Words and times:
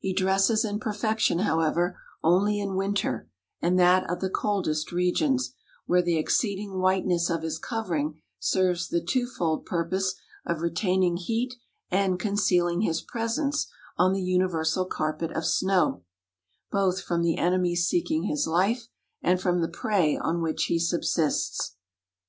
He 0.00 0.12
dresses 0.12 0.64
in 0.64 0.80
perfection, 0.80 1.38
however, 1.38 1.96
only 2.24 2.58
in 2.58 2.74
winter, 2.74 3.30
and 3.62 3.78
that 3.78 4.02
of 4.10 4.18
the 4.20 4.28
coldest 4.28 4.90
regions, 4.90 5.54
where 5.86 6.02
the 6.02 6.18
exceeding 6.18 6.80
whiteness 6.80 7.30
of 7.30 7.42
his 7.42 7.56
covering 7.56 8.20
serves 8.40 8.88
the 8.88 9.00
two 9.00 9.28
fold 9.28 9.64
purpose 9.64 10.16
of 10.44 10.60
retaining 10.60 11.18
heat 11.18 11.54
and 11.88 12.18
concealing 12.18 12.80
his 12.80 13.00
presence 13.00 13.68
on 13.96 14.12
the 14.12 14.24
universal 14.24 14.86
carpet 14.86 15.30
of 15.36 15.46
snow, 15.46 16.02
both 16.72 17.00
from 17.00 17.22
the 17.22 17.38
enemies 17.38 17.86
seeking 17.86 18.24
his 18.24 18.48
life 18.48 18.88
and 19.22 19.40
from 19.40 19.60
the 19.60 19.68
prey 19.68 20.16
on 20.16 20.42
which 20.42 20.64
he 20.64 20.80
subsists. 20.80 21.76